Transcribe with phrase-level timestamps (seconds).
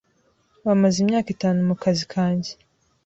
[0.65, 2.51] Bamaze imyaka itanu mukazi kanjye.